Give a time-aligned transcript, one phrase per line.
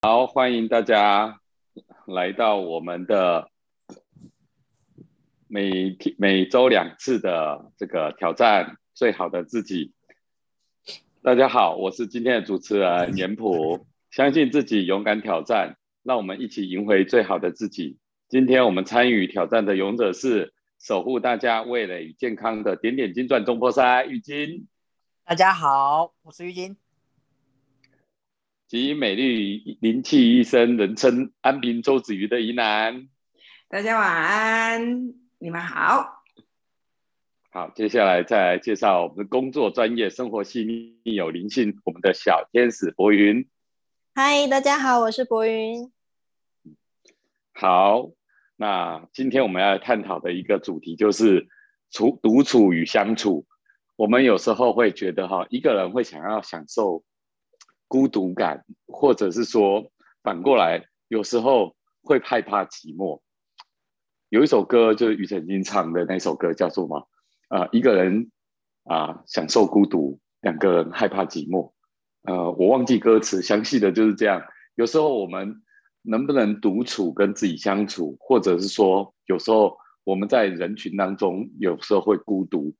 [0.00, 1.40] 好，欢迎大家
[2.06, 3.50] 来到我们的
[5.48, 9.92] 每天每周两次的这个挑战最好的自己。
[11.20, 13.88] 大家好，我是今天的主持人 严普。
[14.12, 17.98] 相信自己，勇敢挑战，让我们一起赢回最好的自己。
[18.28, 24.68] 今天我们参与挑战的勇者是守护大家味蕾与健康的点点金钻中破塞玉金。
[25.24, 26.76] 大家好，我是玉金。
[28.68, 33.08] 集美丽灵气一生，人称安平周子瑜的宜南。
[33.66, 36.22] 大家晚安，你们好。
[37.48, 43.48] 好，接下来再来介绍我们的工作专业、生活细腻有灵性，我们的小天使博云。
[44.14, 45.90] 嗨，大家好，我是博云。
[47.54, 48.10] 好，
[48.56, 51.48] 那今天我们要探讨的一个主题就是
[51.90, 53.46] 处独处与相处。
[53.96, 57.02] 我们有时候会觉得哈，一个人会想要享受。
[57.88, 59.90] 孤独感，或者是说
[60.22, 63.20] 反过来，有时候会害怕寂寞。
[64.28, 67.04] 有一首歌就是庾澄庆唱的那首歌，叫做嘛
[67.48, 68.30] 啊，一个人
[68.84, 71.72] 啊享受孤独，两个人害怕寂寞。
[72.24, 74.42] 呃，我忘记歌词，详细的就是这样。
[74.74, 75.62] 有时候我们
[76.02, 82.74] 能不能独处跟自己相处，或者是说有时候我们在人群当中有时候会孤独，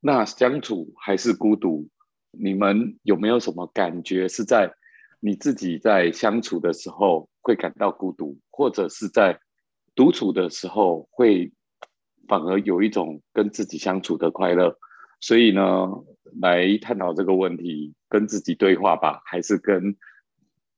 [0.00, 1.88] 那相处还是孤独？
[2.32, 4.72] 你们有没有什么感觉是在
[5.20, 9.38] 你自己在相处的时候会感到孤独，或者是在
[9.94, 11.52] 独处的时候会
[12.28, 14.78] 反而有一种跟自己相处的快乐？
[15.20, 15.88] 所以呢，
[16.40, 19.96] 来探讨这个问题，跟自己对话吧，还是跟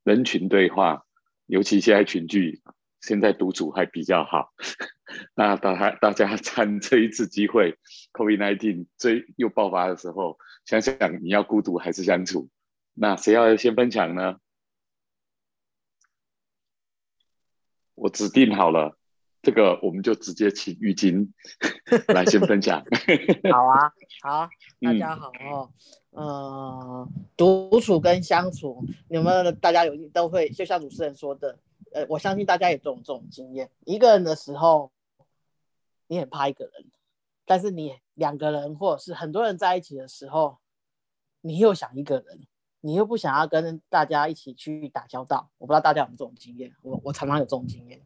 [0.03, 1.05] 人群对话？
[1.47, 2.63] 尤其现在群聚，
[3.01, 4.53] 现在独处还比较好。
[5.37, 7.77] 那大家大家趁这一次机会
[8.15, 10.39] ，COVID-19 最又爆发的时候。
[10.65, 12.49] 想想你要孤独还是相处？
[12.95, 14.37] 那谁要先分享呢？
[17.95, 18.99] 我指定好了，
[19.43, 21.33] 这个我们就直接请玉金
[22.15, 22.85] 来先分享。
[23.53, 23.93] 好啊，
[24.23, 24.49] 好，
[24.81, 25.73] 大家好哦。
[26.11, 31.59] 呃，独处跟相处，你们大家有都会，就像主持人说的，
[31.93, 33.71] 呃，我相信大家也都有这种经验。
[33.85, 34.93] 一个人的时候，
[36.07, 36.91] 你很怕一个人。
[37.45, 40.59] 但是你两个人或者是很多人在一起的时候，
[41.43, 42.47] 你又想一个人，
[42.81, 45.51] 你又不想要跟大家一起去打交道。
[45.59, 48.01] 我不知道大家有没有这种经验，我我常常有这种经验。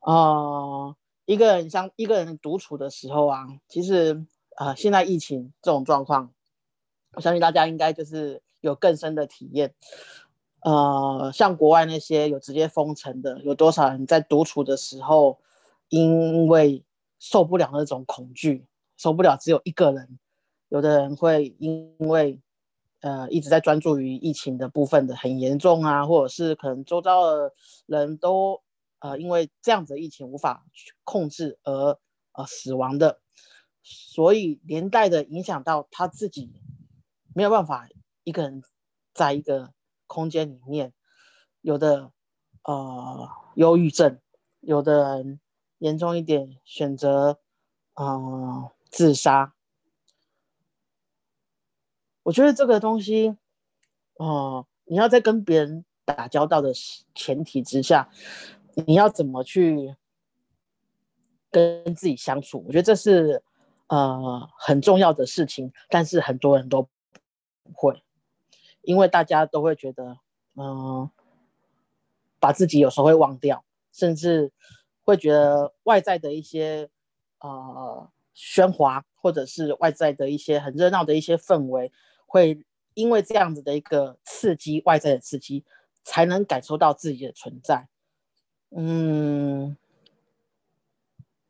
[0.00, 4.24] 呃，一个人像一个人独处的时候啊，其实
[4.56, 6.32] 呃现在疫情这种状况，
[7.12, 9.74] 我相信大家应该就是有更深的体验。
[10.60, 15.38] 呃，像国外那些有直接封城的，有多少人在独处的时候，
[15.88, 16.84] 因为
[17.18, 18.66] 受不了那种恐惧，
[18.96, 20.18] 受不了只有一个人。
[20.68, 22.40] 有的人会因为
[23.00, 27.52] 呃一直在专注于疫情的部分的很严重啊，或者是可能周遭的
[27.86, 28.62] 人都
[28.98, 30.64] 呃因为这样子的疫情无法
[31.04, 31.98] 控制而
[32.32, 33.20] 呃死亡的，
[33.82, 36.52] 所以连带的影响到他自己
[37.34, 37.88] 没有办法
[38.24, 38.62] 一个人
[39.14, 39.72] 在一个
[40.06, 40.92] 空间里面，
[41.60, 42.12] 有的
[42.62, 44.18] 呃忧郁症，
[44.60, 45.40] 有的人。
[45.80, 47.38] 严重一点，选择
[47.94, 49.54] 嗯自杀。
[52.28, 53.34] 我觉得这个东西，
[54.18, 56.74] 哦，你要在跟别人打交道的
[57.14, 58.10] 前提之下，
[58.86, 59.96] 你要怎么去
[61.50, 62.62] 跟自己相处？
[62.66, 63.42] 我觉得这是
[63.86, 66.90] 呃很重要的事情，但是很多人都不
[67.72, 68.02] 会，
[68.82, 70.18] 因为大家都会觉得，
[70.56, 71.10] 嗯，
[72.38, 74.52] 把自己有时候会忘掉，甚至。
[75.02, 76.90] 会觉得外在的一些
[77.40, 81.90] 呃喧哗，或者是外在的一些很热闹的一些氛围，
[82.28, 82.62] 会
[82.94, 85.64] 因为这样子的一个刺激，外在的刺激，
[86.04, 87.88] 才能感受到自己的存在。
[88.70, 89.76] 嗯，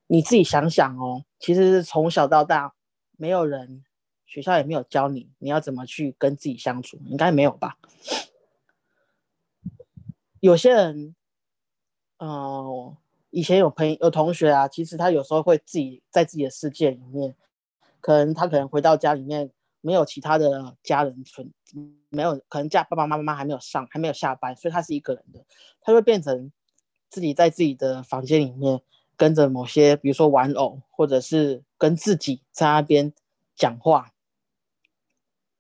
[0.06, 2.74] 你自己想想哦，其实从小到大，
[3.16, 3.84] 没有人
[4.24, 7.76] 学校也没有教你你要怎么去跟自己相处，应该没有吧？
[10.40, 11.14] 有些人，
[12.18, 12.96] 嗯。
[13.30, 17.36] 以前有朋友有同学啊，其实他有时候会自己在自己的世界里面，
[18.00, 21.52] 可能他可能回到家里面没有其他的家人存，
[22.08, 25.44] 没有可能家爸爸妈妈还没有上还没有下班，所以他是一个人的，
[25.80, 26.50] 他会变成
[27.08, 28.80] 自己在自己的房间里面
[29.16, 33.12] 跟着某些比如说玩偶，或者是跟自己在那边
[33.54, 34.12] 讲话。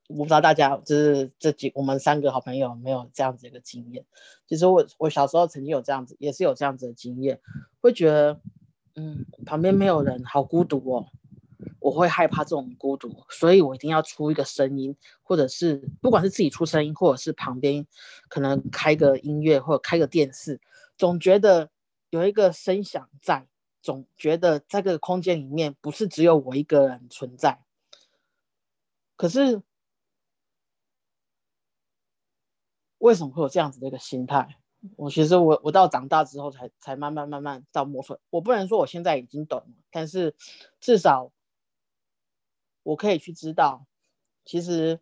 [0.08, 4.06] 我不知道大家就是这几我们三个好朋友没有这样子一个经验。
[4.46, 7.38] 其实我我小时候曾经有这样子，也是有这样子的经验，
[7.82, 8.40] 会觉得
[8.94, 11.06] 嗯旁边没有人，好孤独哦。
[11.88, 17.86] 我会害怕这种孤独，所以我一定要出一个声音，或者是不管是自己出声音，或者是旁边
[18.28, 20.60] 可能开个音乐或者开个电视，
[20.96, 21.70] 总觉得
[22.10, 23.48] 有一个声响在，
[23.80, 27.58] 总觉得在这个空间里面不是只有我一个人存在。
[29.16, 29.62] 可是
[32.98, 34.58] 为什么会有这样子的一个心态？
[34.96, 38.20] 我其实我我到长大之后才才慢慢慢慢到摸索。
[38.30, 40.36] 我不能说我现在已经懂了，但是
[40.80, 41.32] 至少
[42.88, 43.86] 我可以去知道，
[44.44, 45.00] 其实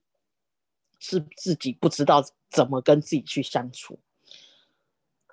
[0.99, 3.99] 是自己不知道怎么跟自己去相处，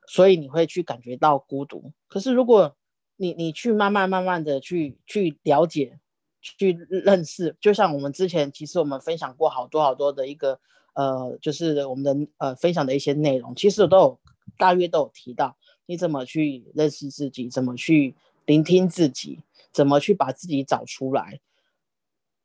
[0.07, 1.91] 所以你会去感觉到孤独。
[2.07, 2.75] 可是如果
[3.15, 5.99] 你你去慢慢慢慢的去去了解、
[6.41, 10.59] 去认识，就像我们之前其实我们分享过好多好多的一个
[10.93, 14.19] 呃，就是我们的呃分享的一些内容，其实都有。
[14.57, 18.13] 大约都有提到，你怎么去认识自己，怎么去
[18.45, 19.39] 聆听自己，
[19.71, 21.39] 怎么去把自己找出来。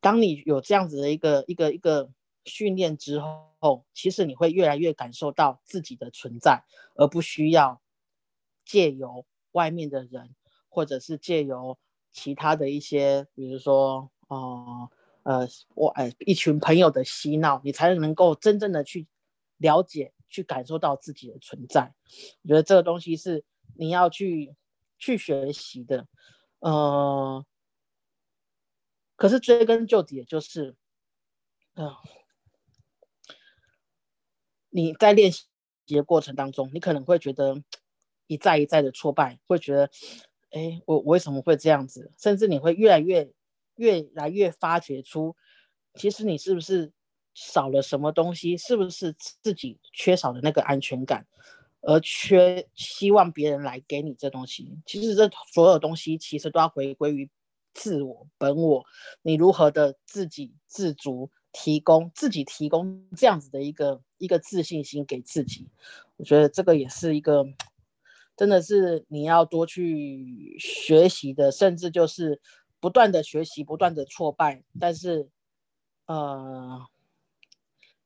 [0.01, 2.11] 当你有这样子的一个一个一个
[2.45, 6.65] 训练之后，其实你会越来越感受到自己的存在，
[6.95, 7.81] 而不需要
[8.65, 10.35] 借由外面的人，
[10.69, 11.79] 或者是借由
[12.13, 14.91] 其他的一些，比如说，呃
[15.23, 19.07] 呃，我哎一群朋友的嬉闹，你才能够真正的去
[19.57, 20.13] 了解。
[20.31, 21.95] 去感受到自己的存在，
[22.43, 23.43] 我觉得这个东西是
[23.79, 24.55] 你要去
[24.99, 26.07] 去学习的，
[26.59, 27.43] 呃，
[29.19, 30.77] 可是追根究底，就是，
[31.75, 31.91] 嗯，
[34.71, 35.45] 你在练习
[35.89, 37.63] 的过程当中，你可能会觉得
[38.29, 39.91] 一再一再的挫败，会觉得，
[40.53, 42.13] 哎，我我为什么会这样子？
[42.17, 43.31] 甚至你会越来越
[43.75, 45.37] 越来越发掘出，
[45.95, 46.93] 其实你是不是？
[47.35, 48.57] 少了什么东西？
[48.57, 51.25] 是不是自己缺少的那个安全感，
[51.83, 54.77] 而缺希望别人来给你这东西？
[54.85, 57.31] 其实这所有东西其实都要回归于
[57.79, 58.85] 自我本我。
[59.23, 65.69] 你如何的自给自足，提供自己提供这样子的一个一个自信心给自己？
[66.17, 67.47] 我觉得这个也是一个，
[68.37, 72.41] 真的是你要多去学习的，甚至就是
[72.81, 75.29] 不断的学习，不断的挫败，但是，
[76.07, 76.87] 呃。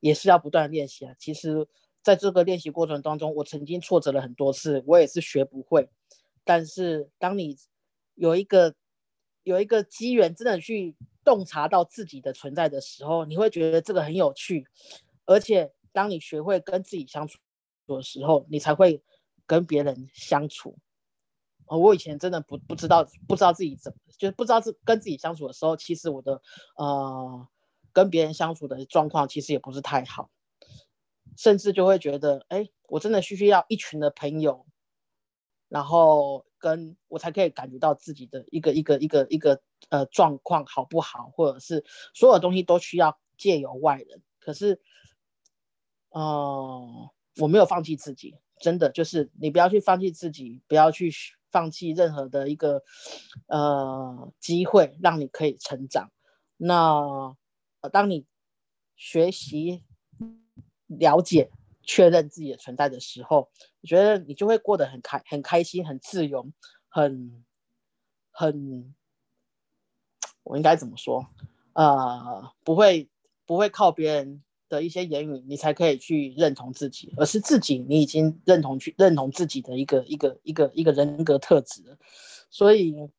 [0.04, 1.14] 也是要不断练习啊。
[1.16, 1.68] 其实，
[2.02, 5.88] 在这个练习过程当中，我曾经挫折了很多次，我也是学不会。
[6.42, 7.56] 但是，当你
[8.16, 8.74] 有一个
[9.42, 10.94] 有一个机缘，真的去
[11.24, 14.66] 洞察到自己的存在的时候，你会觉得这个很有趣。
[15.24, 17.38] 而且，当你学会跟自己相处
[17.86, 19.02] 的时候，你才会
[19.46, 20.76] 跟别人相处。
[21.66, 26.40] 哦，我以前真的不不知道，不知道自己怎么，就是不知道是跟自己相处的时候，其实我的
[26.76, 27.48] 呃。
[27.94, 30.30] 跟别人相处的状况其实也不是太好，
[31.36, 34.64] 甚至就会觉得，哎，我真的需需要一群的朋友，
[35.68, 44.22] 然后跟我才可以感觉到自己的一个一个一个一个呃状况好不好，或者是所有东西都需要借由外人。
[44.38, 44.80] 可是，
[46.10, 51.12] 哦，我没有放弃自己，真的就是你不要去放弃自己，不要去
[51.50, 52.84] 放弃任何的一个
[53.48, 56.10] 呃机会，让你可以成长。
[56.56, 57.36] 那。
[57.90, 58.24] 当你
[58.94, 59.82] 学习、
[60.86, 61.50] 了解、
[61.82, 63.50] 确认自己的存在的时候，
[63.82, 66.46] 我觉得你就会过得很开、很开心、很自由、
[66.88, 67.44] 很、
[68.30, 68.94] 很……
[70.44, 71.26] 我应该怎么说？
[71.74, 73.08] 呃，不会
[73.44, 81.98] 不会靠别人的一些言语，你才可以去认同自己，而是自己你已经认同去认同自己的一个一个一个一个人格特质，
[82.48, 83.10] 所以。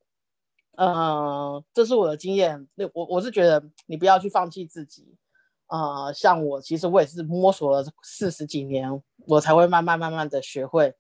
[0.76, 2.68] 嗯，这是我的经验。
[2.74, 5.16] 那我我是觉得你不要去放弃自己。
[5.68, 8.90] 啊，像我其实我也是摸索了四十几年，
[9.26, 10.96] 我才会慢慢慢慢的学会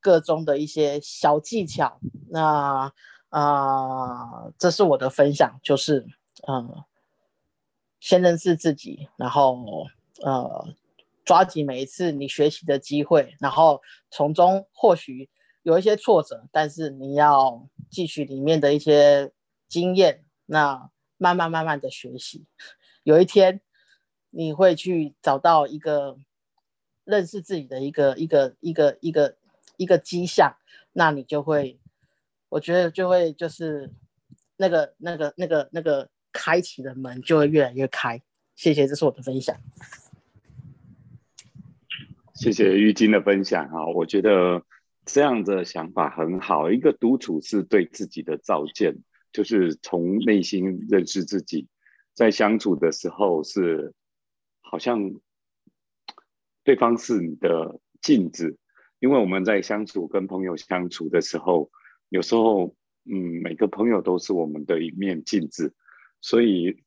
[0.00, 2.00] 各中的一些小技巧。
[2.30, 2.92] 那
[3.30, 6.06] 啊，这是我的分享，就是
[6.46, 6.84] 嗯，
[8.00, 9.86] 先认识自己，然后
[10.22, 10.66] 呃，
[11.24, 15.28] 抓紧每一次你学习的机会，然后从中或许。
[15.64, 19.30] 有一些挫折，但是你要汲取里面的一些
[19.68, 22.46] 经验，那慢慢慢慢的学习，
[23.02, 23.60] 有一天
[24.30, 26.16] 你会去找到一个
[27.08, 29.36] 认识自己的一个一个一个一个
[29.78, 30.54] 一个迹象，
[30.92, 31.80] 那你就会，
[32.50, 33.90] 我觉得就会就是
[34.56, 38.22] 那个那个那个那个开启的门就会越来越开。
[38.54, 39.56] 谢谢，这是我的分享。
[42.34, 44.62] 谢谢玉晶的分享啊，我觉得。
[45.10, 46.70] 这样的想法很好。
[46.70, 48.94] 一个独处是对自己的造见，
[49.32, 51.66] 就是从内心认识自己。
[52.12, 53.94] 在相处的时候，是
[54.60, 55.14] 好像
[56.68, 58.58] 对方是你的镜子，
[58.98, 61.70] 因为我们在相处跟朋友相处的时候，
[62.10, 62.76] 有时候，
[63.10, 65.74] 嗯，每个朋友都是我们的一面镜子。
[66.20, 66.82] 所以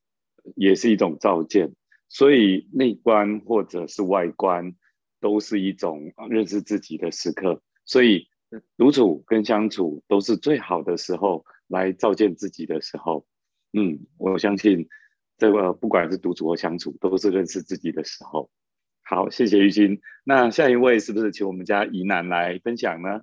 [0.55, 1.73] 也是一种照见。
[2.09, 4.75] 所以内观或者是外观，
[5.19, 7.63] 都是一种认识自己的时刻。
[7.83, 8.27] 所以
[8.77, 13.25] 独处跟相处都是最好的时候来照见自己的时候。
[13.73, 14.87] 嗯，我相信
[15.39, 18.51] 这个不管是独处或相处，都是认识自己的时候。
[19.13, 19.99] 好，谢谢玉金。
[20.23, 23.19] 那下一位是不是请我们家怡南来分享呢？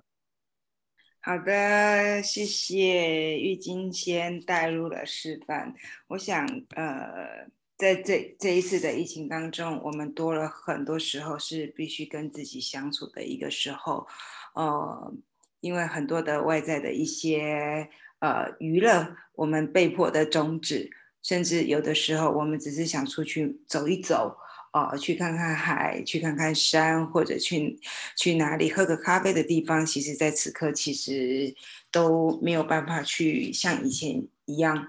[1.19, 5.73] 好的，谢谢玉金先带入了示范。
[6.09, 14.05] 我想，呃，在这这一次的疫情当中，我们多了很多时候是必须跟自己相处的一个时候。
[14.53, 15.11] 呃，
[15.59, 20.91] 因为很多的外在的一些呃娱乐，我们被迫的终止，
[21.23, 24.37] 甚至有的时候我们只是想出去走一走。
[24.71, 27.79] 哦，去看看海，去看看山，或者去
[28.15, 31.55] 去哪里喝个咖啡的地方，其实在此刻其实
[31.91, 34.87] 都没有办法去像以前一样。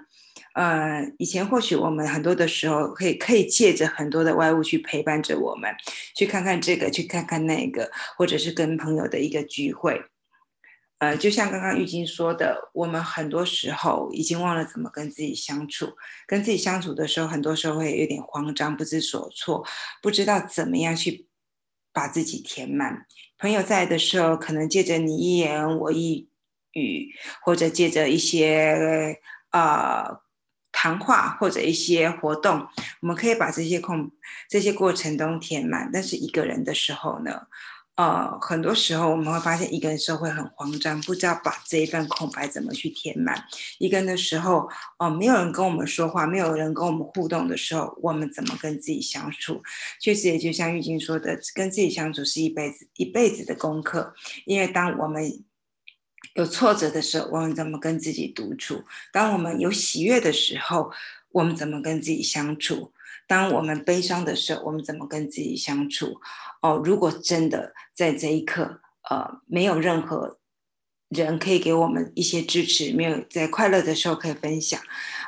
[0.55, 5.73] 呃，以前或许我们很多的时候可以可以借着很多的外物去陪伴着我们，
[6.15, 10.03] 去看看这个，去看看那个，或者是跟朋友的一个聚会。
[11.00, 15.97] 呃，就像刚刚玉晶说的，我们很多时候已经忘了怎么跟自己相处。
[16.26, 19.66] 跟自己相处的时候，很多时候会有点慌张、不知所措，
[20.02, 21.26] 不知道怎么样去
[21.90, 23.07] 把自己填满。
[23.38, 26.28] 朋友在的时候，可能借着你一言我一
[26.75, 29.19] 语，或者借着一些
[29.52, 30.21] 呃
[30.71, 32.69] 谈话或者一些活动，
[33.00, 34.11] 我们可以把这些空、
[34.50, 35.88] 这些过程都填满。
[35.90, 37.47] 但是一个人的时候呢？
[38.00, 43.45] 呃，很多时候我们会发现，一个人时候会很慌张，不知道把这一份空白怎么去填满。
[43.78, 44.66] 一个人的时候，
[44.99, 49.62] 哦，没有人跟我们说话，没有人跟我们互动的时候，我们怎么跟自己相处？
[50.00, 54.14] 确实，也就像玉晶说的，跟自己相处是一辈子一辈子的功课。
[54.47, 55.45] 因为当我们
[56.37, 58.83] 有挫折的时候，我们怎么跟自己独处？
[59.12, 60.90] 当我们有喜悦的时候，
[61.33, 62.95] 我们怎么跟自己相处？
[63.26, 66.19] 当我们悲伤的时候，我们怎么跟自己相处？
[66.61, 70.38] 哦，如果真的在这一刻，呃，没有任何
[71.09, 74.81] 人可以给我们一些支持，没有在快乐的时候可以分享，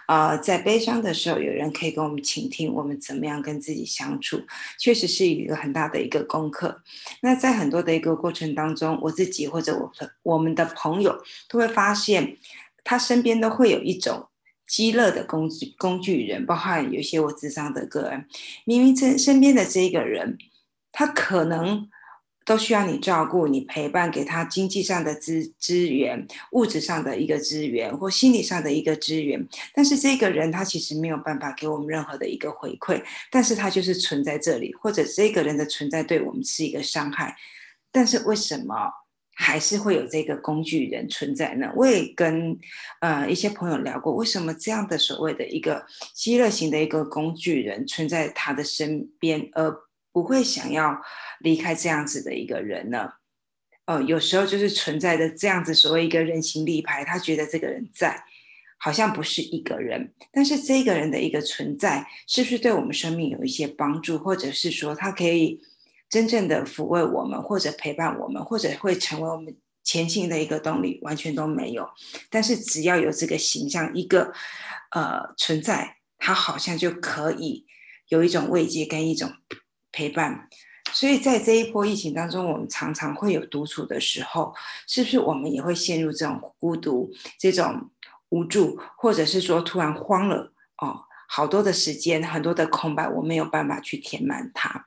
[0.06, 4.42] 啊，在悲伤的时候有人可以跟我们倾听，我们怎么样跟自己相处，
[4.78, 6.82] 确实是一个很大的一个功课。
[7.22, 12.36] 那在很多的一个过程当中，我自己或者我我们的朋友都会发现，
[12.84, 14.28] 他身边都会有一种
[14.68, 18.28] 积乐的工具工具人，包含有些我智商的个人，
[18.64, 20.38] 明明身身边的这一个人。
[20.92, 21.88] 他可能
[22.44, 29.46] 都需要你照顾、你陪伴，给他经济上的资资源、物质上的一个资源或心理上的一个资源。
[29.72, 37.36] 但是这个人他其实没有办法给我们任何的一个回馈，但是他就是存在这里，或者这个人的存在对我们是一个伤害。
[37.92, 38.90] 但是为什么
[39.34, 41.72] 还是会有这个工具人存在呢？
[41.76, 42.58] 我也跟
[43.00, 49.72] 呃一些朋友聊过，为什么这样的所谓的一个饥饿型的一个工具人存在他的身边，而
[50.12, 51.00] 不会想要
[51.40, 53.14] 离开这样子的一个人呢？
[53.84, 58.24] 呃，有时候就是存在的这样子所谓一个人形立牌，他觉得这个人在，
[58.78, 65.60] 好像不是一个人，但是这个人的一个存在，是不是对我们生命有一些帮助，或者是说他可以
[66.08, 71.88] 真正的抚慰我们，或者陪伴我们，或者会成为我们前进的一个动力，完全都没有。
[72.30, 74.32] 但是只要有这个形象一个
[74.92, 77.66] 呃存在，他好像就可以
[78.06, 79.32] 有一种慰藉跟一种。
[79.92, 80.48] 陪伴，
[80.92, 84.54] 所以在这一波疫情当中，我们常常会有独处的时候，
[84.88, 87.90] 是不是我们也会陷入这种孤独、这种
[88.30, 94.86] 无助，或者是说突然慌了哦，好多的时间，很多的空白，我没有办法去填满它。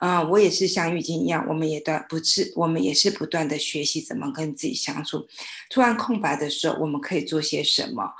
[0.00, 5.26] 嗯，我也是像玉晶一样，我们也断不是，我们也是不断的学习怎么跟自己相处。
[5.68, 8.14] 突然空白的时候，我们可以做些什么？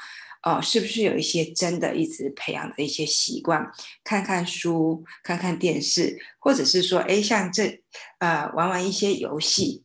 [0.45, 3.67] 哦，是不是有一些真的一直培养的一些习惯？
[4.05, 7.83] 看看书，看看电视，或者是说，哎，像这，
[8.19, 9.85] 呃，玩玩一些游戏，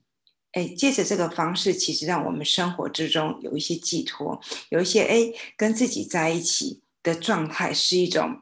[0.52, 8.42] 哎，借着这个方式，其实让我们生活之中有一些寄托，有一些哎，跟自己在一起的状态是一种，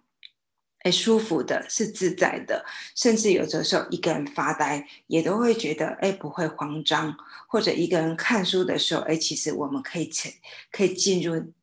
[0.80, 7.16] 哎，舒服的，是自在的，甚至有的时候一个人发呆，也都会觉得哎，不会慌张，
[7.48, 10.32] 或者一个人看书的时候，哎，其实我们可以成，
[10.72, 11.54] 可以进入。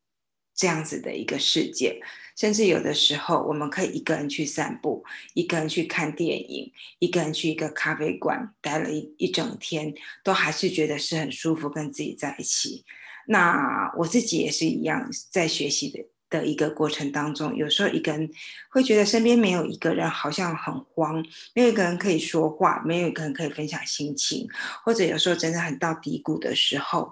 [0.55, 1.99] 这样子的一个世界，
[2.37, 9.93] 甚至有的时候，我们可以一个人去散步，一个人去看电影，一个人去一个咖啡馆待了一一整天，
[10.23, 12.85] 都还是觉得是很舒服，跟自己在一起。
[13.27, 18.29] 那我自己也是一样，在学习的的一个过程当中，有时候一个人
[18.69, 24.47] 会觉得身边没有一个人，好像很慌，没有一个人可以说话，没有一个人可以分享心情，
[24.85, 27.11] 或者有时候真的很到低谷的时候。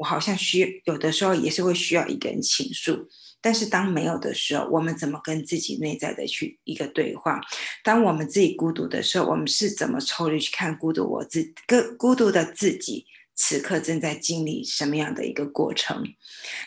[0.00, 3.06] 我好像需有的时候也是会需要一个人倾诉。
[3.42, 7.40] 但是当没有的时候，我们怎么跟自己内在的去一个对话？
[7.84, 13.06] 当我们自己孤独的时候，我们是怎么抽离去看孤独我自个孤独的自己？
[13.42, 16.04] 此刻正在经历什么样的一个过程？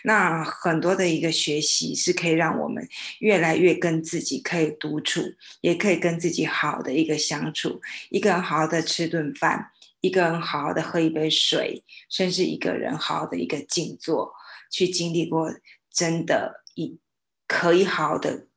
[0.04, 2.88] 那很多的一个学习是可以让我们
[3.20, 5.22] 越来越跟自己可以独处，
[5.62, 7.80] 也可以跟自己好的一个相处。
[8.10, 9.68] 一个人好好的吃顿饭，
[10.04, 14.34] 一个人好好的喝一杯水，甚至一个人好好的一个静坐，
[14.70, 15.50] 去经历过
[15.90, 16.62] 真的。
[16.76, 17.00] 一
[17.48, 18.48] 可以好好的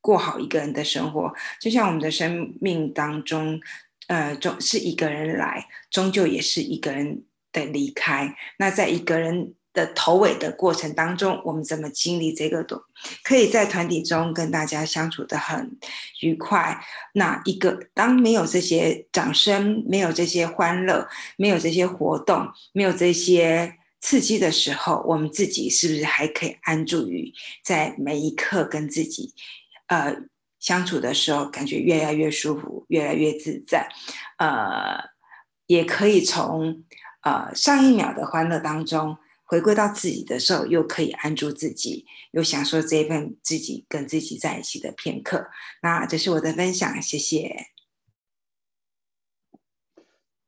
[0.00, 3.60] 过好一个人的生活，就像我们的生命当中，
[4.06, 8.36] 呃，终是一个人来，终究也是一个人的离开。
[8.60, 12.64] 那在一个人的头尾的过程当中，我们怎么经历这个？
[12.64, 12.82] 都
[13.22, 15.78] 可以在团体中跟大家相处的很
[16.22, 16.80] 愉快。
[17.12, 21.06] 那一个当没有这些掌声，没有这些欢乐，
[21.36, 23.76] 没有这些活动，没有这些。
[23.98, 27.32] 刺激的时候，我们自己是不是还可以安住于
[27.64, 29.32] 在每一刻跟自己，
[29.88, 30.14] 呃
[30.60, 33.88] 相处的时候，感觉越来越舒服，越来越自在，
[34.38, 35.10] 呃，
[35.66, 36.84] 也可以从
[37.22, 39.16] 呃上一秒的欢乐当中
[39.46, 45.46] 回归到自己的时候，又可以安住自己，又享受这份自己跟自己在一起的片刻。
[45.82, 47.66] 那这是我的分享，谢谢。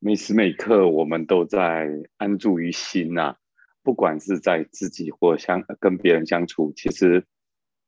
[0.01, 1.89] 每时每刻，我们都在
[2.19, 3.37] 安住于心呐。
[3.83, 7.25] 不管是在自己或相跟别人相处，其实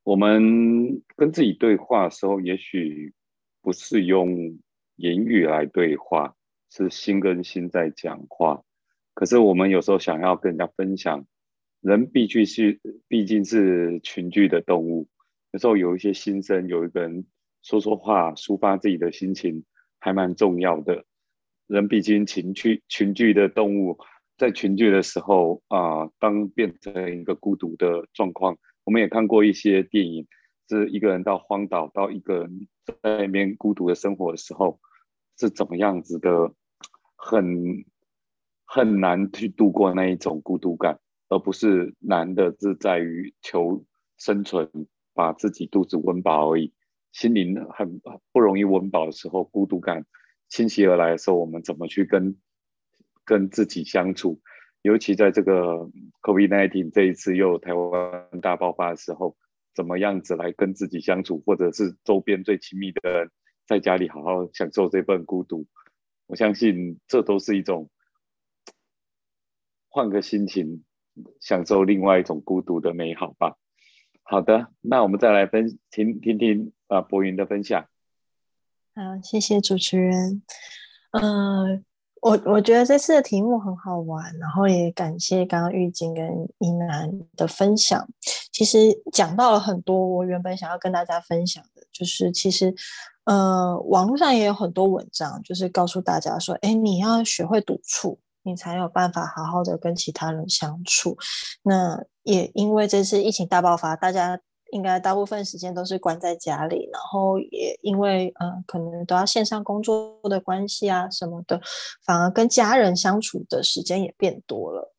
[0.02, 3.12] 我们跟自己对话的时候，也许
[3.61, 4.59] 不是用
[4.97, 6.35] 言语来对话，
[6.71, 8.62] 是心跟心在讲话。
[9.21, 11.27] 可是我们有时候想要跟人家分享，
[11.83, 15.09] 人毕竟是毕竟是群居的动物，
[15.50, 17.27] 有时候有一些心声，有一个人
[17.61, 19.62] 说说话，抒发自己的心情，
[19.99, 21.05] 还蛮重要的。
[21.67, 23.99] 人毕竟群居群居的动物。
[24.39, 30.27] 在群聚的时候啊，当变成一个孤独的状况，我们也看过一些电影，
[30.67, 34.81] 是一个人到荒岛，到一个人在那边孤独的生活的时候，
[35.39, 36.55] 是怎么样子的，
[37.17, 37.85] 很
[38.73, 43.85] 很难去度过那一种孤独感，而不是难的是在于求
[44.17, 44.71] 生存，
[45.13, 46.73] 把自己肚子温饱而已。
[47.13, 48.00] 心灵很
[48.33, 50.06] 不容易温饱的时候，孤独感
[50.49, 52.37] 侵袭而来的时候，我们怎么去跟？
[53.23, 54.41] 跟自己相处，
[54.83, 55.89] 尤其在这个
[56.23, 59.37] COVID-19 这一次又台湾大爆发的时候，
[59.73, 63.30] 怎么样子来跟自己相处，或者是周边最亲密的人，
[63.69, 65.65] 在家里好好享受这份孤独，
[66.26, 67.89] 我相信这都是一种
[69.91, 70.83] 换个心情，
[71.41, 73.57] 享受另外一种孤独的美好吧。
[74.23, 77.85] 好的，那我们再来分听听听啊，博云的分享。
[78.95, 80.43] 好，谢谢主持人。
[81.11, 81.85] 嗯。
[82.23, 88.07] 我我觉得这次的题目很好玩，然后也感谢刚刚玉晶跟依楠的分享。
[88.53, 88.79] 其实
[89.11, 92.75] 讲到了很多我原本想要跟大家分享的，就是其实，
[93.25, 101.17] 呃，网络上也有很多文章，就是告诉大家说，哎，你要学会独处，你才有办法好好的跟其他人相处。
[101.63, 104.41] 那也因为这次疫情大爆发，大家。
[104.73, 111.61] 应该大部分时间都是关在家里，然后也因为嗯，可能都要线上工作的关系啊什么的，
[112.07, 114.90] 反而跟家人相处的时间也变多了。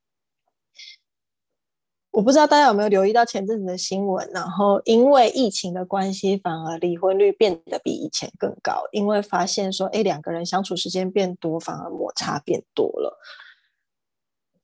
[2.12, 13.18] 我不知道大家有没有留意到前阵子的新闻，然后因为疫情的关系，反而离婚率变得比以前更高，因为发现说，哎，两个人相处时间变多，反而摩擦变多了。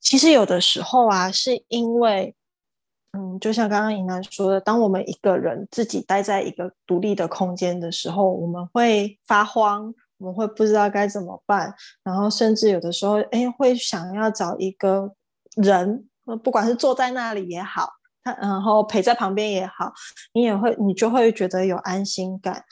[0.00, 2.34] 其实有的时候啊，是因为。
[3.12, 15.14] 嗯，就像刚刚尹楠说的，当我们一个人自己待在一个独立的空间的时候，我们会发慌，我们会不知道该怎么办，然后甚至有的时候，哎，会想要找一个
[15.56, 16.06] 人，
[16.36, 17.88] 不管是坐在那里也好，
[18.22, 19.92] 他然后陪在旁边也好，
[20.32, 22.64] 你也会，你就会觉得有安心感。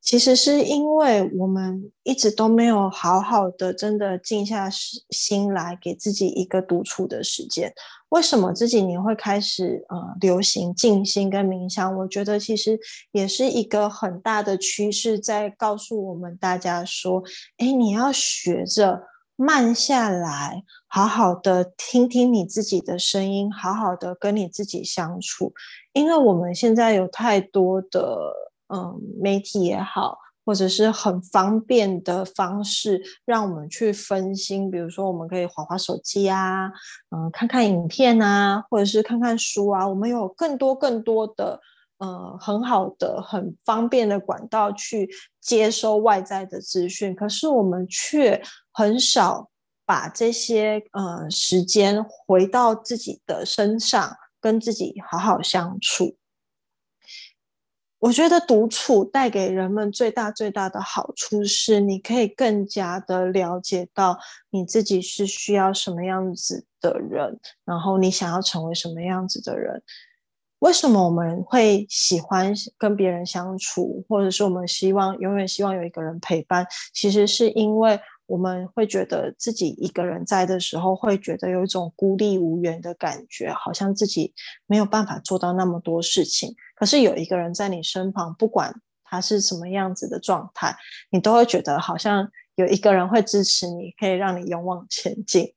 [0.00, 4.68] 其实是因为我们一直都没有好好的真的静下
[5.08, 7.72] 心来，给自己一个独处的时间。
[8.10, 11.96] 为什么这几年会开始呃流行静心跟冥想？
[11.96, 12.78] 我觉得其实
[13.12, 17.22] 也是一个很大的趋势，在告诉我们大家说：
[17.56, 19.00] 哎，你要学着
[19.36, 25.52] 慢下来，好好的听听你自己的声音，好好的跟你自己相处。
[25.92, 28.32] 因为我们现在有太多的。
[28.68, 34.70] 嗯，媒体也好，或者是很方便的方式，让我们去分心。
[34.70, 36.72] 比如说，我们可以划划手机啊，
[37.10, 39.86] 嗯，看看影片啊，或者是看看书啊。
[39.86, 41.60] 我们有更多更多的，
[41.98, 45.08] 呃，很好的、很方便的管道去
[45.42, 48.42] 接收外在的资讯，可是我们却
[48.74, 49.50] 很少
[49.86, 56.16] 把这些呃时间回到自己的身上，跟自己好好相处。
[58.00, 64.18] 我觉得独处带给人们最大最大的好处是，你可以更加的了解到
[64.50, 69.82] 你自己是需要什么样子的人，然后你想要成为什么样子的人。
[70.58, 76.66] 为什么我们会喜欢跟别人相处，或者是我们希望永远希望有一个人陪伴？
[76.92, 84.32] 其实是因为我们会觉得自己一个人在的时候，会觉得有一种孤立无援的感觉，好像自己
[84.66, 86.54] 没有办法做到那么多事情。
[86.74, 90.74] 可是有一个人在你身旁，不管他是什么样子的状态，
[91.10, 95.52] 你都会觉得好像有一个人会支持你，可以让你勇往前进。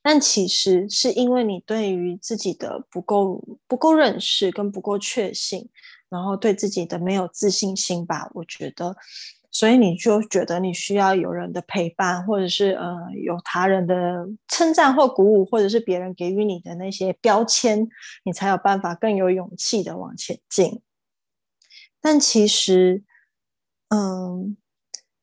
[0.00, 5.68] 但其实是因为你对于自己的不够不够认识，跟不够确信，
[6.08, 8.30] 然后对自己的没有自信心吧。
[8.32, 8.96] 我觉得。
[9.52, 17.86] 所以你就觉得你需要有人的陪伴，或者是呃有他人的称赞或鼓舞，或者是别人给予你的那些标签，
[18.24, 20.80] 你才有办法更有勇气的往前进。
[22.00, 23.04] 但其实，
[23.90, 24.56] 嗯。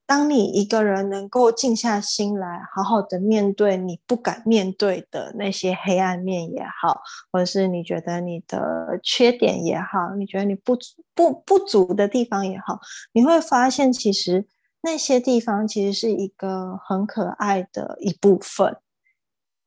[0.09, 6.99] 当你一个人能够静下心来，好好的面对你不敢面对的那些黑暗面也好，
[7.31, 10.75] 或者是你觉得你的缺点也好，你觉得你不
[11.13, 12.79] 不不足的地方也好，
[13.13, 14.47] 你会发现其实
[14.81, 18.77] 那些地方其实是一个很可爱的一部分。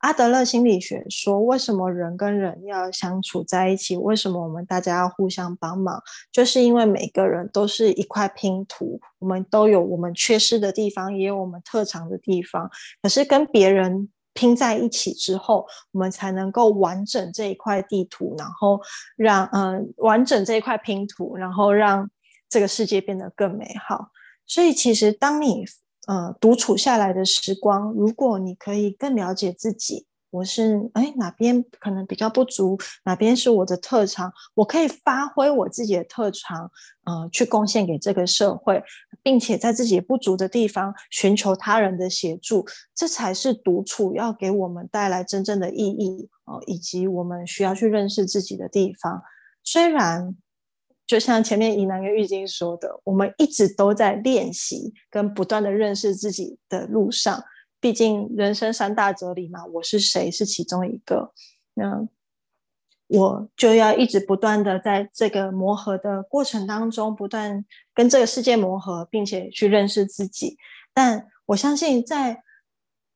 [0.03, 3.97] 阿德勒心理学说，为什么人跟人要相处在一起？
[3.97, 6.03] 为什么我们大家要互相帮忙？
[6.33, 12.69] 就是因为每个人都是一块拼图，我们都有我们缺失的地方，也有我们特长的地方。
[13.01, 18.81] 可是跟别人拼在一起之后，我们才能够完整这一块地图，然后
[19.15, 22.11] 让嗯完整这一块拼图，然后让
[22.49, 24.09] 这个世界变得更美好。
[24.49, 25.65] 所以，其实当你。
[26.07, 36.71] 呃，独处下来的时光，如果你可以更了解自己，我是哎哪边可能比较不足，哪边是我的特长，我可以发挥我自己的特长，
[37.05, 38.83] 呃，去贡献给这个社会，
[39.23, 49.23] 并且在自己不足的地方寻求他人的协助，这才是独处要给我们带来真正的意义哦，以及我们需要去认识自己的地方，
[49.62, 50.37] 虽然。
[51.07, 57.45] 就像前面怡南跟玉晶说的，我们一直都在练习跟不断的认识自己的路上。
[57.81, 61.33] 毕竟人生三大哲理嘛，我是谁是其中一个。
[61.75, 62.09] 那
[63.09, 70.57] 我就要一直不断的在这个磨合的过程当中，不断跟这个世界磨合，并且去认识自己。
[70.95, 72.43] 但我相信，在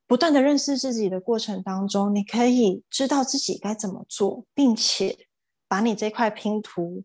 [0.06, 5.16] 不断的认识自己的过程当中，你可以知道自己该怎么做，并且
[5.68, 7.04] 把你这块拼图。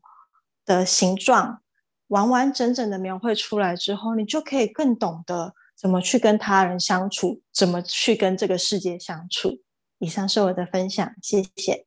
[0.65, 1.61] 的形状
[2.07, 9.61] 完完整整的描绘出来之后，你就可以更懂得怎么去跟他人相处，怎么去跟这个世界相处。
[9.99, 11.85] 以上是我的分享，谢谢。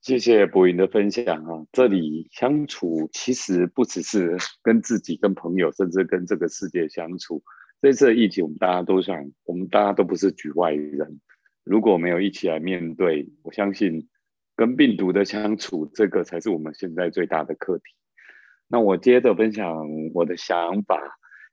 [0.00, 1.66] 谢谢博云的分享啊！
[1.70, 7.42] 这里相处其实不只是跟自己、跟朋友，甚至跟这个世界相处。
[7.80, 11.20] 这次的疫情，我们大家都想，我们大家都不是局外人。
[11.64, 14.08] 如果没有一起来面对，我相信。
[14.54, 17.84] 跟病毒的相处，这个才是我们现在最大的课题。
[18.68, 20.98] 那我接着分享我的想法，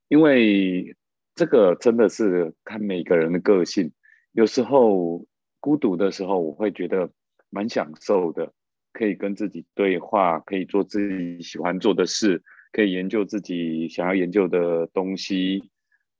[0.07, 0.95] 因为
[1.35, 3.91] 这个真的是看每个人的个性。
[4.33, 5.25] 有时候
[5.59, 7.09] 孤独的时候，我会觉得
[7.49, 8.53] 蛮享受的，
[8.93, 15.71] 可以跟自己对话，可以做自己喜欢做的事，可以研究自己想要研究的东西。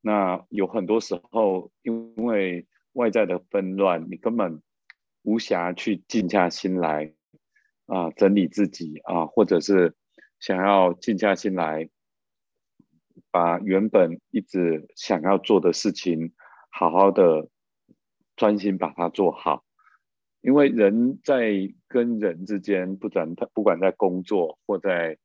[0.02, 4.62] 那有很多时候，因为外在的纷乱，你根本。
[5.30, 7.14] 无暇去静下心来
[7.86, 9.94] 啊，整理自己啊，或者是
[10.40, 11.88] 想要静下心来，
[13.30, 16.34] 把原本一直想要做的事情，
[16.72, 17.48] 好好的
[18.36, 19.64] 专心把它做好。
[20.42, 21.52] 因为人在
[21.88, 25.20] 跟人之间，不管他不管在工作或在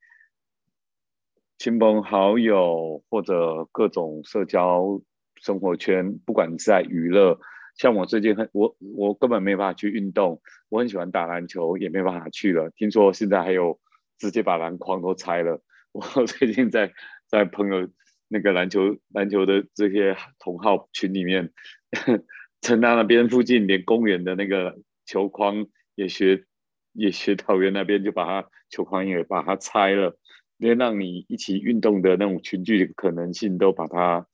[1.57, 5.01] 亲朋好友或者各种社交
[5.37, 7.41] 生活圈，不管在娱乐。
[7.77, 12.71] 像我最近很我我根本没办法去运动，我很喜欢打篮球，也没办法去了。
[12.71, 13.79] 听说现在还有
[14.19, 15.61] 直接把篮筐都拆了。
[15.93, 16.93] 我最近在
[17.29, 17.89] 在朋友
[18.29, 21.53] 那个篮球篮球的这些同好群里面，
[22.63, 26.45] 城大那边附近连公园的那个球框也学
[26.93, 30.17] 也学桃园那边就把它球框也把它拆了，
[30.57, 34.27] 连让你一起运动的那种群聚的可能性都把它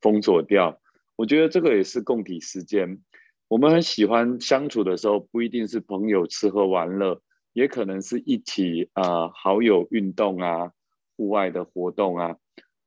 [0.00, 0.80] 封锁掉。
[1.16, 2.98] 我觉得这个也是共体时间。
[3.48, 7.20] 我们很喜欢相处的时候，不一定是朋友吃喝玩乐，
[7.52, 10.72] 也可能是一起啊好友运动啊，
[11.16, 12.36] 户外的活动啊。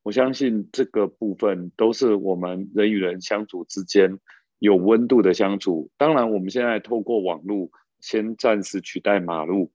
[0.03, 4.17] 我相信这个部分都是我们人与人相处之间
[4.59, 5.89] 有温度的相处。
[5.97, 9.71] 当然，我们现在透过网络先暂时取代马路。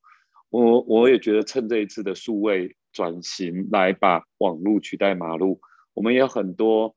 [0.50, 5.60] 我我也觉得趁这一次的数位转型来把网络取代马路。
[5.94, 6.94] 我们有很多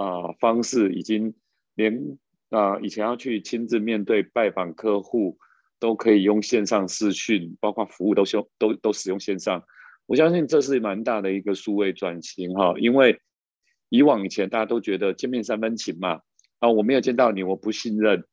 [0.00, 1.34] 啊方式，已经
[1.74, 5.36] 连啊以前要去亲自面对拜访客户，
[5.78, 9.62] 都可以用线上视讯，包括服务都用都都使用线上。
[10.06, 13.20] 我相信这是蛮大的一个数位转型哈，因为
[13.90, 16.22] 以往以前大家都觉得见面三分情嘛，
[16.58, 18.24] 啊我没有见到你，我不信任。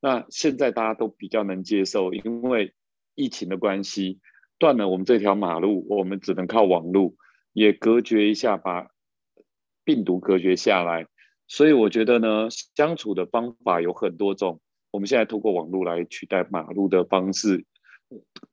[0.00, 2.74] 那现在大家都比较能接受，因为
[3.14, 4.20] 疫情的关系，
[4.58, 7.16] 断了我们这条马路，我们只能靠网路，
[7.52, 8.90] 也隔绝一下，把
[9.84, 11.06] 病毒隔绝下来。
[11.48, 17.64] 所以我觉得呢，相处的方法有很多种，我们现在通过网络来取代马路的方式。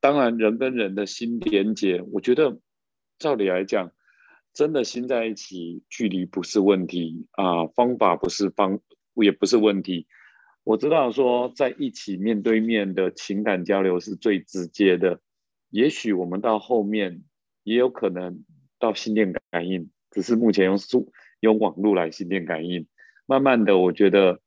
[0.00, 2.58] 当然，人跟人的心连接，我觉得。
[3.16, 3.92] 照理来讲，
[4.52, 8.80] 真的心在一起，距离不是问题啊，方法不是方，
[9.14, 10.08] 也不是问题。
[10.64, 15.20] 我知道说在一起面对面的情感交流是最直接的，
[15.70, 17.22] 也许我们到后面
[17.62, 18.44] 也有可能
[18.80, 21.12] 到心电感应，只是目前用数
[21.44, 22.88] 用网络来心电感应。
[23.26, 24.40] 慢慢的，我觉得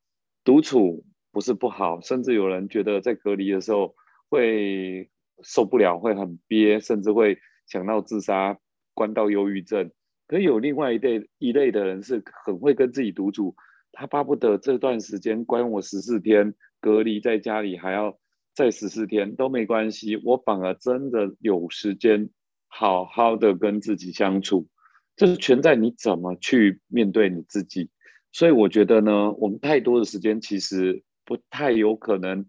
[0.43, 3.95] 独处不是不好，甚至有人觉得在隔离的时候
[4.29, 5.10] 会
[5.41, 7.38] 受不了，会很憋，甚至会。
[7.69, 8.57] 想到自杀，
[8.93, 9.91] 关到忧郁症，
[10.25, 13.57] 可有另外一类一类的人是很会跟自己独处，
[13.91, 18.17] 他巴不得这段时间关我十四天，隔离在家里还要
[18.55, 22.29] 再十四天都没关系，我反而真的有时间
[22.69, 24.69] 好好的跟自己相处，
[25.17, 27.89] 这是全在你怎么去面对你自己。
[28.32, 32.45] 所以我觉得呢，我们太多的时间其实不太有可能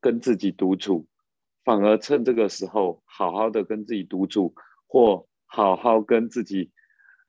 [0.00, 1.06] 跟自己独处。
[1.64, 4.54] 反而趁这个时候，好好的跟自己独处，
[4.86, 6.70] 或好好跟自己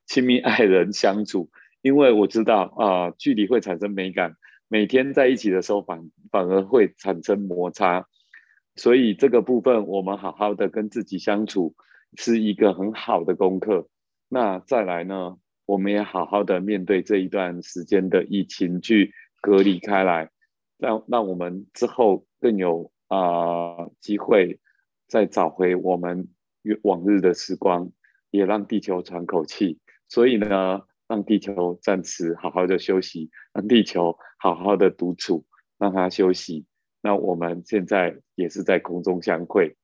[0.06, 1.50] 亲密爱人相处，
[1.82, 4.36] 因为我知道啊，距离会产生美感，
[4.68, 8.06] 每天在一起的时候反反而会产生摩擦，
[8.76, 11.74] 所以这个部分我们好好的跟自己相处
[12.16, 13.88] 是一个很好的功课。
[14.30, 19.12] 那再来呢，我们也好好的面对这一段时间的疫情，去
[19.42, 20.30] 隔离开来，
[20.78, 22.90] 让让我们之后更有。
[23.10, 24.60] 啊，机会
[25.08, 26.28] 再找回我们
[26.82, 27.90] 往日的时光，
[28.30, 29.80] 也让地球喘口气。
[30.06, 35.44] 所以呢，让地球暂时好好的休息，让地球好好的独处，
[35.76, 36.66] 让它休息。
[37.02, 39.76] 那我们现在也是在空中相会。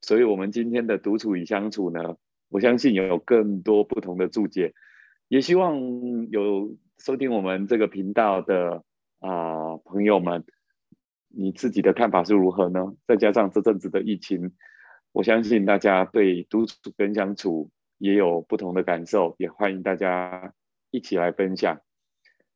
[0.00, 2.14] 所以，我们今天的独处与相处呢，
[2.48, 4.74] 我相信有更多不同的注解。
[5.28, 5.78] 也希望
[6.30, 8.84] 有收听我们这个频道的
[9.20, 10.44] 啊朋友们。
[11.30, 12.94] 你自己的看法是如何呢？
[13.06, 14.54] 再加上这阵子的疫情，
[15.12, 20.54] 我相信大家对独处跟相处也有不同的感受，也欢迎大家
[20.90, 21.82] 一起来分享。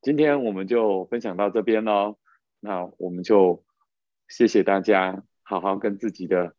[0.00, 2.16] 今天我们就分享到这边喽，
[2.61, 3.62] 那我们就
[4.26, 6.55] 谢谢大家，好好跟自己的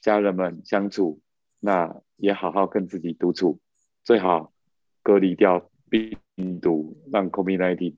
[0.00, 1.20] 家人们相处，
[1.60, 3.58] 那也好好跟自己独处，
[4.04, 4.52] 最好
[5.02, 6.18] 隔离掉病
[6.60, 7.94] 毒，让 COVID-19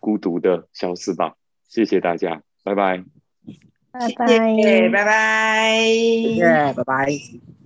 [0.00, 1.36] 孤独的消失吧。
[1.68, 2.42] 谢谢大家。
[2.62, 3.04] 拜拜，
[3.92, 4.26] 拜拜，
[4.90, 7.63] 拜拜，谢谢，拜拜。